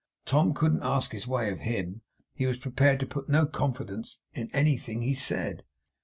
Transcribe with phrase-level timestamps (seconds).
[0.25, 2.01] Tom couldn't ask his way of HIM.
[2.33, 5.63] He was prepared to put no confidence in anything he said.